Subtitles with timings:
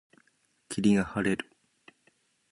[0.67, 1.47] 霧が晴れる。